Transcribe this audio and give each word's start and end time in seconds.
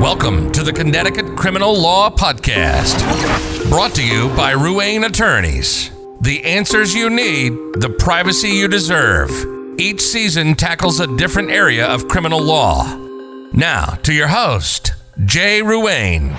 Welcome 0.00 0.52
to 0.52 0.62
the 0.62 0.74
Connecticut 0.74 1.38
Criminal 1.38 1.74
Law 1.74 2.10
Podcast, 2.10 3.00
brought 3.70 3.94
to 3.94 4.06
you 4.06 4.28
by 4.36 4.52
Ruane 4.52 5.06
Attorneys. 5.06 5.90
The 6.20 6.44
answers 6.44 6.94
you 6.94 7.08
need, 7.08 7.54
the 7.80 7.88
privacy 7.98 8.50
you 8.50 8.68
deserve. 8.68 9.30
Each 9.80 10.02
season 10.02 10.54
tackles 10.54 11.00
a 11.00 11.16
different 11.16 11.50
area 11.50 11.86
of 11.86 12.08
criminal 12.08 12.42
law. 12.42 12.84
Now, 13.54 13.98
to 14.02 14.12
your 14.12 14.26
host, 14.26 14.92
Jay 15.24 15.62
Ruane. 15.62 16.36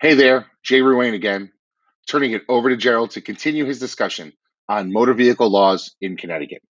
Hey 0.00 0.14
there, 0.14 0.46
Jay 0.64 0.80
Ruane 0.80 1.14
again, 1.14 1.52
turning 2.08 2.32
it 2.32 2.42
over 2.48 2.70
to 2.70 2.76
Jerald 2.76 3.12
to 3.12 3.20
continue 3.20 3.66
his 3.66 3.78
discussion 3.78 4.32
on 4.68 4.92
motor 4.92 5.14
vehicle 5.14 5.48
laws 5.48 5.94
in 6.00 6.16
Connecticut. 6.16 6.62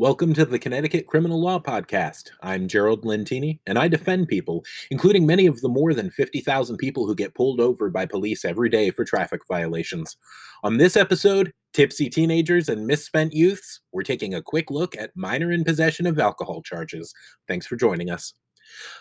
Welcome 0.00 0.32
to 0.32 0.46
the 0.46 0.58
Connecticut 0.58 1.06
Criminal 1.06 1.38
Law 1.38 1.58
Podcast. 1.58 2.30
I'm 2.42 2.68
Jerald 2.68 3.04
Lentini, 3.04 3.58
and 3.66 3.78
I 3.78 3.86
defend 3.86 4.28
people, 4.28 4.64
including 4.90 5.26
many 5.26 5.44
of 5.44 5.60
the 5.60 5.68
more 5.68 5.92
than 5.92 6.10
50,000 6.10 6.78
people 6.78 7.06
who 7.06 7.14
get 7.14 7.34
pulled 7.34 7.60
over 7.60 7.90
by 7.90 8.06
police 8.06 8.46
every 8.46 8.70
day 8.70 8.90
for 8.90 9.04
traffic 9.04 9.42
violations. 9.46 10.16
On 10.64 10.78
this 10.78 10.96
episode, 10.96 11.52
Tipsy 11.74 12.08
Teenagers 12.08 12.70
and 12.70 12.86
Misspent 12.86 13.34
Youths, 13.34 13.80
we're 13.92 14.02
taking 14.02 14.34
a 14.34 14.40
quick 14.40 14.70
look 14.70 14.96
at 14.96 15.14
minor 15.16 15.52
in 15.52 15.64
possession 15.64 16.06
of 16.06 16.18
alcohol 16.18 16.62
charges. 16.62 17.12
Thanks 17.46 17.66
for 17.66 17.76
joining 17.76 18.08
us. 18.08 18.32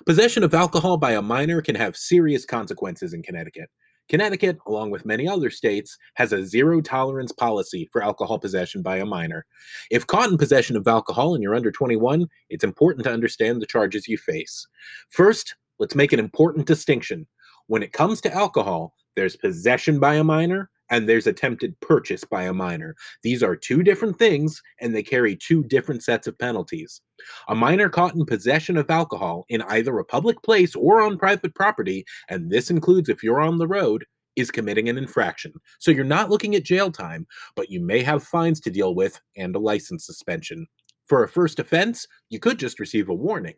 Possession 0.05 0.43
of 0.43 0.53
alcohol 0.53 0.97
by 0.97 1.13
a 1.13 1.21
minor 1.21 1.61
can 1.61 1.75
have 1.75 1.95
serious 1.95 2.43
consequences 2.43 3.13
in 3.13 3.23
Connecticut. 3.23 3.69
Connecticut, 4.09 4.57
along 4.65 4.89
with 4.89 5.05
many 5.05 5.27
other 5.27 5.51
states, 5.51 5.97
has 6.15 6.33
a 6.33 6.43
zero 6.43 6.81
tolerance 6.81 7.31
policy 7.31 7.87
for 7.91 8.03
alcohol 8.03 8.39
possession 8.39 8.81
by 8.81 8.97
a 8.97 9.05
minor. 9.05 9.45
If 9.91 10.07
caught 10.07 10.31
in 10.31 10.37
possession 10.37 10.75
of 10.75 10.87
alcohol 10.87 11.35
and 11.35 11.43
you're 11.43 11.55
under 11.55 11.71
21, 11.71 12.27
it's 12.49 12.63
important 12.63 13.05
to 13.05 13.13
understand 13.13 13.61
the 13.61 13.67
charges 13.67 14.07
you 14.07 14.17
face. 14.17 14.67
First, 15.09 15.55
let's 15.77 15.95
make 15.95 16.11
an 16.11 16.19
important 16.19 16.65
distinction. 16.65 17.27
When 17.67 17.83
it 17.83 17.93
comes 17.93 18.19
to 18.21 18.33
alcohol, 18.33 18.95
there's 19.15 19.35
possession 19.35 19.99
by 19.99 20.15
a 20.15 20.23
minor 20.23 20.71
and 20.89 21.07
there's 21.07 21.27
attempted 21.27 21.79
purchase 21.79 22.23
by 22.23 22.43
a 22.43 22.53
minor. 22.53 22.95
These 23.23 23.43
are 23.43 23.55
two 23.55 23.83
different 23.83 24.17
things 24.17 24.61
and 24.79 24.95
they 24.95 25.03
carry 25.03 25.35
two 25.35 25.63
different 25.63 26.03
sets 26.03 26.27
of 26.27 26.37
penalties. 26.37 27.01
A 27.47 27.55
minor 27.55 27.89
caught 27.89 28.15
in 28.15 28.25
possession 28.25 28.77
of 28.77 28.89
alcohol 28.89 29.45
in 29.49 29.61
either 29.63 29.97
a 29.97 30.05
public 30.05 30.41
place 30.43 30.75
or 30.75 31.01
on 31.01 31.17
private 31.17 31.53
property, 31.53 32.05
and 32.29 32.49
this 32.49 32.69
includes 32.69 33.09
if 33.09 33.23
you're 33.23 33.41
on 33.41 33.57
the 33.57 33.67
road, 33.67 34.05
is 34.35 34.51
committing 34.51 34.87
an 34.87 34.97
infraction. 34.97 35.51
So 35.79 35.91
you're 35.91 36.05
not 36.05 36.29
looking 36.29 36.55
at 36.55 36.63
jail 36.63 36.91
time, 36.91 37.27
but 37.55 37.69
you 37.69 37.81
may 37.81 38.01
have 38.03 38.23
fines 38.23 38.59
to 38.61 38.71
deal 38.71 38.95
with 38.95 39.19
and 39.35 39.55
a 39.55 39.59
license 39.59 40.05
suspension. 40.05 40.65
For 41.07 41.23
a 41.23 41.27
first 41.27 41.59
offense, 41.59 42.07
you 42.29 42.39
could 42.39 42.59
just 42.59 42.79
receive 42.79 43.09
a 43.09 43.13
warning. 43.13 43.55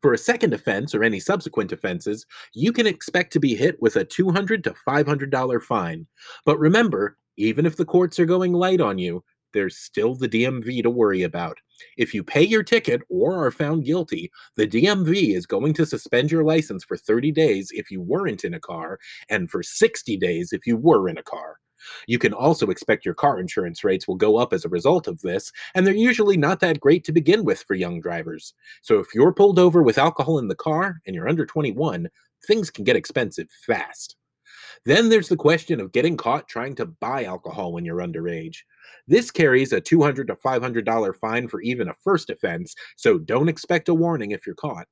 For 0.00 0.12
a 0.12 0.18
second 0.18 0.54
offense 0.54 0.94
or 0.94 1.02
any 1.02 1.18
subsequent 1.18 1.72
offenses, 1.72 2.24
you 2.54 2.72
can 2.72 2.86
expect 2.86 3.32
to 3.32 3.40
be 3.40 3.54
hit 3.54 3.80
with 3.82 3.96
a 3.96 4.04
200 4.04 4.62
to 4.64 4.74
$500 4.86 5.62
fine. 5.62 6.06
But 6.44 6.58
remember, 6.58 7.16
even 7.36 7.66
if 7.66 7.76
the 7.76 7.84
courts 7.84 8.18
are 8.18 8.26
going 8.26 8.52
light 8.52 8.80
on 8.80 8.98
you, 8.98 9.24
there's 9.54 9.76
still 9.76 10.14
the 10.14 10.28
DMV 10.28 10.82
to 10.82 10.90
worry 10.90 11.22
about. 11.22 11.58
If 11.96 12.12
you 12.12 12.22
pay 12.22 12.42
your 12.42 12.62
ticket 12.62 13.02
or 13.08 13.44
are 13.44 13.50
found 13.50 13.84
guilty, 13.84 14.30
the 14.56 14.66
DMV 14.66 15.34
is 15.34 15.46
going 15.46 15.74
to 15.74 15.86
suspend 15.86 16.30
your 16.30 16.44
license 16.44 16.84
for 16.84 16.96
30 16.96 17.32
days 17.32 17.70
if 17.72 17.90
you 17.90 18.00
weren't 18.00 18.44
in 18.44 18.54
a 18.54 18.60
car 18.60 18.98
and 19.28 19.50
for 19.50 19.62
60 19.62 20.16
days 20.16 20.52
if 20.52 20.66
you 20.66 20.76
were 20.76 21.08
in 21.08 21.18
a 21.18 21.22
car. 21.22 21.56
You 22.06 22.18
can 22.18 22.32
also 22.32 22.68
expect 22.68 23.04
your 23.04 23.14
car 23.14 23.38
insurance 23.38 23.84
rates 23.84 24.06
will 24.06 24.16
go 24.16 24.36
up 24.36 24.52
as 24.52 24.64
a 24.64 24.68
result 24.68 25.06
of 25.06 25.20
this, 25.20 25.52
and 25.74 25.86
they're 25.86 25.94
usually 25.94 26.36
not 26.36 26.60
that 26.60 26.80
great 26.80 27.04
to 27.04 27.12
begin 27.12 27.44
with 27.44 27.62
for 27.62 27.74
young 27.74 28.00
drivers. 28.00 28.54
So 28.82 28.98
if 28.98 29.14
you're 29.14 29.32
pulled 29.32 29.58
over 29.58 29.82
with 29.82 29.98
alcohol 29.98 30.38
in 30.38 30.48
the 30.48 30.54
car 30.54 31.00
and 31.06 31.14
you're 31.14 31.28
under 31.28 31.46
21, 31.46 32.08
things 32.46 32.70
can 32.70 32.84
get 32.84 32.96
expensive 32.96 33.48
fast. 33.66 34.16
Then 34.84 35.08
there's 35.08 35.28
the 35.28 35.36
question 35.36 35.80
of 35.80 35.92
getting 35.92 36.16
caught 36.16 36.48
trying 36.48 36.74
to 36.76 36.86
buy 36.86 37.24
alcohol 37.24 37.72
when 37.72 37.84
you're 37.84 37.98
underage. 37.98 38.58
This 39.06 39.30
carries 39.30 39.72
a 39.72 39.80
200 39.80 40.28
to 40.28 40.34
$500 40.36 41.16
fine 41.16 41.48
for 41.48 41.60
even 41.62 41.88
a 41.88 41.94
first 42.02 42.30
offense, 42.30 42.74
so 42.96 43.18
don't 43.18 43.48
expect 43.48 43.88
a 43.88 43.94
warning 43.94 44.30
if 44.30 44.46
you're 44.46 44.54
caught. 44.54 44.86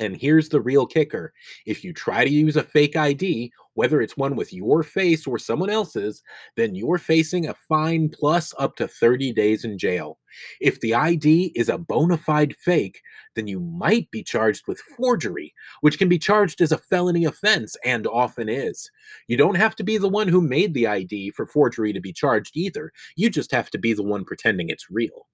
And 0.00 0.16
here's 0.16 0.48
the 0.48 0.60
real 0.60 0.86
kicker 0.86 1.32
if 1.64 1.82
you 1.82 1.92
try 1.92 2.24
to 2.24 2.30
use 2.30 2.56
a 2.56 2.62
fake 2.62 2.96
ID, 2.96 3.52
whether 3.74 4.00
it's 4.00 4.16
one 4.16 4.36
with 4.36 4.52
your 4.52 4.82
face 4.82 5.26
or 5.26 5.38
someone 5.38 5.70
else's, 5.70 6.22
then 6.56 6.74
you're 6.74 6.98
facing 6.98 7.46
a 7.46 7.54
fine 7.54 8.08
plus 8.08 8.54
up 8.58 8.76
to 8.76 8.88
30 8.88 9.32
days 9.32 9.64
in 9.64 9.78
jail. 9.78 10.18
If 10.60 10.80
the 10.80 10.94
ID 10.94 11.52
is 11.54 11.68
a 11.68 11.78
bona 11.78 12.18
fide 12.18 12.56
fake, 12.56 13.00
then 13.34 13.46
you 13.46 13.60
might 13.60 14.10
be 14.10 14.22
charged 14.22 14.66
with 14.66 14.80
forgery, 14.96 15.54
which 15.80 15.98
can 15.98 16.08
be 16.08 16.18
charged 16.18 16.60
as 16.60 16.72
a 16.72 16.78
felony 16.78 17.24
offense 17.24 17.76
and 17.84 18.06
often 18.06 18.48
is. 18.48 18.90
You 19.28 19.36
don't 19.36 19.56
have 19.56 19.76
to 19.76 19.84
be 19.84 19.98
the 19.98 20.08
one 20.08 20.28
who 20.28 20.40
made 20.40 20.74
the 20.74 20.86
ID 20.86 21.30
for 21.30 21.46
forgery 21.46 21.92
to 21.92 22.00
be 22.00 22.12
charged 22.12 22.56
either, 22.56 22.92
you 23.16 23.30
just 23.30 23.50
have 23.52 23.70
to 23.70 23.78
be 23.78 23.92
the 23.92 24.02
one 24.02 24.24
pretending 24.24 24.68
it's 24.68 24.90
real. 24.90 25.26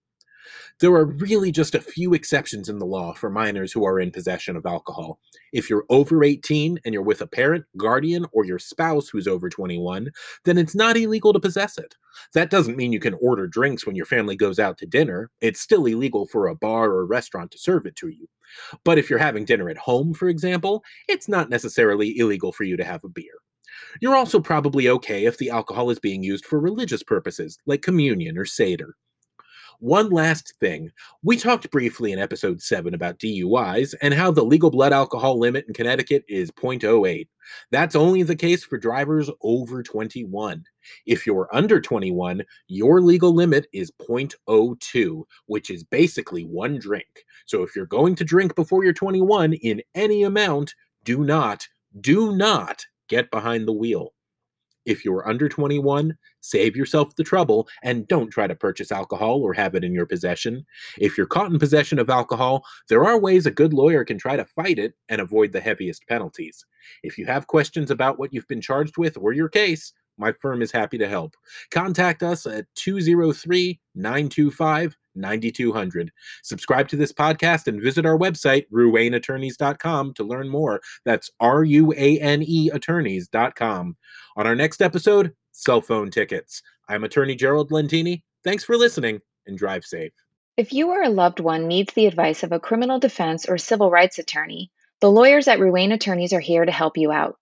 There 0.80 0.92
are 0.92 1.04
really 1.04 1.52
just 1.52 1.74
a 1.74 1.80
few 1.80 2.14
exceptions 2.14 2.68
in 2.68 2.78
the 2.78 2.86
law 2.86 3.14
for 3.14 3.30
minors 3.30 3.72
who 3.72 3.84
are 3.84 4.00
in 4.00 4.10
possession 4.10 4.56
of 4.56 4.66
alcohol. 4.66 5.20
If 5.52 5.68
you're 5.70 5.84
over 5.88 6.24
18 6.24 6.80
and 6.84 6.92
you're 6.92 7.02
with 7.02 7.20
a 7.20 7.26
parent, 7.26 7.64
guardian, 7.76 8.26
or 8.32 8.44
your 8.44 8.58
spouse 8.58 9.08
who's 9.08 9.28
over 9.28 9.48
21, 9.48 10.10
then 10.44 10.58
it's 10.58 10.74
not 10.74 10.96
illegal 10.96 11.32
to 11.32 11.40
possess 11.40 11.78
it. 11.78 11.94
That 12.34 12.50
doesn't 12.50 12.76
mean 12.76 12.92
you 12.92 13.00
can 13.00 13.16
order 13.20 13.46
drinks 13.46 13.86
when 13.86 13.96
your 13.96 14.06
family 14.06 14.36
goes 14.36 14.58
out 14.58 14.78
to 14.78 14.86
dinner. 14.86 15.30
It's 15.40 15.60
still 15.60 15.86
illegal 15.86 16.26
for 16.26 16.48
a 16.48 16.54
bar 16.54 16.90
or 16.90 17.06
restaurant 17.06 17.50
to 17.52 17.58
serve 17.58 17.86
it 17.86 17.96
to 17.96 18.08
you. 18.08 18.28
But 18.84 18.98
if 18.98 19.08
you're 19.08 19.18
having 19.18 19.44
dinner 19.44 19.68
at 19.68 19.78
home, 19.78 20.14
for 20.14 20.28
example, 20.28 20.84
it's 21.08 21.28
not 21.28 21.50
necessarily 21.50 22.18
illegal 22.18 22.52
for 22.52 22.64
you 22.64 22.76
to 22.76 22.84
have 22.84 23.04
a 23.04 23.08
beer. 23.08 23.32
You're 24.00 24.16
also 24.16 24.40
probably 24.40 24.88
okay 24.88 25.24
if 25.24 25.38
the 25.38 25.50
alcohol 25.50 25.90
is 25.90 25.98
being 25.98 26.22
used 26.22 26.44
for 26.44 26.58
religious 26.60 27.02
purposes, 27.02 27.58
like 27.66 27.82
communion 27.82 28.36
or 28.38 28.44
Seder. 28.44 28.96
One 29.78 30.10
last 30.10 30.54
thing. 30.60 30.90
We 31.22 31.36
talked 31.36 31.70
briefly 31.70 32.12
in 32.12 32.18
episode 32.18 32.60
7 32.62 32.94
about 32.94 33.18
DUIs 33.18 33.94
and 34.00 34.14
how 34.14 34.30
the 34.30 34.44
legal 34.44 34.70
blood 34.70 34.92
alcohol 34.92 35.38
limit 35.38 35.66
in 35.66 35.74
Connecticut 35.74 36.24
is 36.28 36.50
0.08. 36.52 37.28
That's 37.70 37.96
only 37.96 38.22
the 38.22 38.36
case 38.36 38.64
for 38.64 38.78
drivers 38.78 39.30
over 39.42 39.82
21. 39.82 40.64
If 41.06 41.26
you're 41.26 41.48
under 41.52 41.80
21, 41.80 42.42
your 42.68 43.00
legal 43.00 43.34
limit 43.34 43.66
is 43.72 43.90
0.02, 44.00 45.24
which 45.46 45.70
is 45.70 45.84
basically 45.84 46.44
one 46.44 46.78
drink. 46.78 47.24
So 47.46 47.62
if 47.62 47.74
you're 47.74 47.86
going 47.86 48.14
to 48.16 48.24
drink 48.24 48.54
before 48.54 48.84
you're 48.84 48.92
21 48.92 49.54
in 49.54 49.82
any 49.94 50.22
amount, 50.22 50.74
do 51.04 51.24
not, 51.24 51.66
do 52.00 52.36
not 52.36 52.86
get 53.08 53.30
behind 53.30 53.66
the 53.66 53.72
wheel. 53.72 54.12
If 54.84 55.04
you're 55.04 55.28
under 55.28 55.48
21, 55.48 56.16
save 56.40 56.76
yourself 56.76 57.14
the 57.14 57.24
trouble 57.24 57.68
and 57.82 58.06
don't 58.08 58.30
try 58.30 58.46
to 58.46 58.54
purchase 58.54 58.90
alcohol 58.90 59.40
or 59.42 59.52
have 59.52 59.74
it 59.74 59.84
in 59.84 59.92
your 59.92 60.06
possession. 60.06 60.64
If 60.98 61.16
you're 61.16 61.26
caught 61.26 61.52
in 61.52 61.58
possession 61.58 61.98
of 61.98 62.10
alcohol, 62.10 62.64
there 62.88 63.04
are 63.04 63.18
ways 63.18 63.46
a 63.46 63.50
good 63.50 63.72
lawyer 63.72 64.04
can 64.04 64.18
try 64.18 64.36
to 64.36 64.44
fight 64.44 64.78
it 64.78 64.94
and 65.08 65.20
avoid 65.20 65.52
the 65.52 65.60
heaviest 65.60 66.06
penalties. 66.08 66.64
If 67.02 67.18
you 67.18 67.26
have 67.26 67.46
questions 67.46 67.90
about 67.90 68.18
what 68.18 68.32
you've 68.32 68.48
been 68.48 68.60
charged 68.60 68.96
with 68.96 69.16
or 69.16 69.32
your 69.32 69.48
case, 69.48 69.92
my 70.18 70.32
firm 70.32 70.62
is 70.62 70.72
happy 70.72 70.98
to 70.98 71.08
help. 71.08 71.34
Contact 71.70 72.22
us 72.22 72.46
at 72.46 72.66
203 72.74 73.80
925 73.94 74.96
9200. 75.14 76.10
Subscribe 76.42 76.88
to 76.88 76.96
this 76.96 77.12
podcast 77.12 77.66
and 77.66 77.80
visit 77.80 78.06
our 78.06 78.18
website, 78.18 78.66
ruaneattorneys.com, 78.72 80.14
to 80.14 80.24
learn 80.24 80.48
more. 80.48 80.80
That's 81.04 81.30
R 81.40 81.64
U 81.64 81.92
A 81.96 82.18
N 82.18 82.42
E 82.42 82.70
attorneys.com. 82.70 83.96
On 84.36 84.46
our 84.46 84.54
next 84.54 84.82
episode, 84.82 85.32
cell 85.52 85.80
phone 85.80 86.10
tickets. 86.10 86.62
I'm 86.88 87.04
attorney 87.04 87.36
Jerald 87.36 87.70
Lentini. 87.70 88.22
Thanks 88.44 88.64
for 88.64 88.76
listening 88.76 89.20
and 89.46 89.56
drive 89.56 89.84
safe. 89.84 90.12
If 90.56 90.72
you 90.72 90.90
or 90.90 91.02
a 91.02 91.08
loved 91.08 91.40
one 91.40 91.66
needs 91.66 91.94
the 91.94 92.06
advice 92.06 92.42
of 92.42 92.52
a 92.52 92.60
criminal 92.60 92.98
defense 92.98 93.48
or 93.48 93.56
civil 93.56 93.90
rights 93.90 94.18
attorney, 94.18 94.70
the 95.00 95.10
lawyers 95.10 95.48
at 95.48 95.58
Ruane 95.58 95.92
Attorneys 95.92 96.32
are 96.32 96.40
here 96.40 96.64
to 96.64 96.72
help 96.72 96.96
you 96.96 97.10
out. 97.10 97.36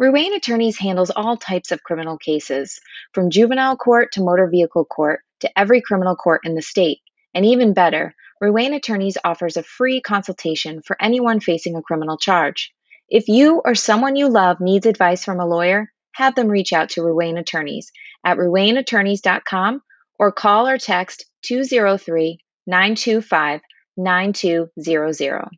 Ruane 0.00 0.34
Attorneys 0.34 0.78
handles 0.78 1.10
all 1.10 1.36
types 1.36 1.70
of 1.70 1.82
criminal 1.82 2.16
cases, 2.16 2.80
from 3.12 3.30
juvenile 3.30 3.76
court 3.76 4.12
to 4.12 4.22
motor 4.22 4.48
vehicle 4.48 4.84
court 4.84 5.20
to 5.40 5.58
every 5.58 5.82
criminal 5.82 6.16
court 6.16 6.40
in 6.44 6.54
the 6.54 6.62
state. 6.62 7.00
And 7.34 7.44
even 7.46 7.72
better, 7.72 8.14
Ruane 8.42 8.74
Attorneys 8.74 9.18
offers 9.24 9.56
a 9.56 9.62
free 9.62 10.00
consultation 10.00 10.82
for 10.82 10.96
anyone 11.00 11.40
facing 11.40 11.76
a 11.76 11.82
criminal 11.82 12.16
charge. 12.16 12.72
If 13.08 13.28
you 13.28 13.62
or 13.64 13.74
someone 13.74 14.16
you 14.16 14.28
love 14.28 14.60
needs 14.60 14.86
advice 14.86 15.24
from 15.24 15.38
a 15.38 15.46
lawyer, 15.46 15.92
have 16.14 16.34
them 16.34 16.48
reach 16.48 16.72
out 16.72 16.90
to 16.90 17.02
Ruane 17.02 17.38
Attorneys 17.38 17.90
at 18.24 18.38
ruaneattorneys.com 18.38 19.82
or 20.18 20.32
call 20.32 20.68
or 20.68 20.78
text 20.78 21.24
203 21.42 22.38
925 22.66 23.60
9200. 23.96 25.48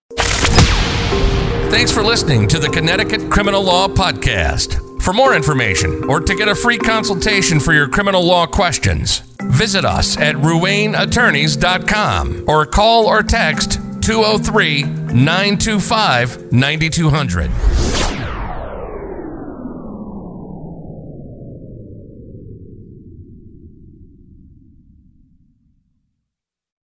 Thanks 1.70 1.90
for 1.90 2.02
listening 2.02 2.46
to 2.48 2.58
the 2.58 2.68
Connecticut 2.68 3.30
Criminal 3.30 3.62
Law 3.62 3.88
Podcast. 3.88 5.02
For 5.02 5.12
more 5.12 5.34
information 5.34 6.04
or 6.04 6.20
to 6.20 6.34
get 6.34 6.48
a 6.48 6.54
free 6.54 6.78
consultation 6.78 7.60
for 7.60 7.72
your 7.72 7.88
criminal 7.88 8.24
law 8.24 8.46
questions, 8.46 9.33
visit 9.50 9.85
us 9.85 10.17
at 10.19 10.37
ruaneattorneys.com 10.37 12.44
or 12.46 12.67
call 12.67 13.06
or 13.06 13.23
text 13.23 13.81
203 14.02 14.82
925 14.82 16.52
9200. 16.52 17.73